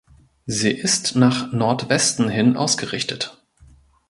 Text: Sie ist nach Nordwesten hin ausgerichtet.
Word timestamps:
Sie 0.47 0.71
ist 0.71 1.15
nach 1.15 1.51
Nordwesten 1.51 2.27
hin 2.27 2.57
ausgerichtet. 2.57 3.39